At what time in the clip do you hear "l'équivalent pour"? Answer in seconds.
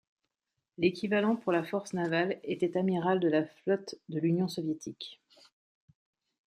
0.79-1.51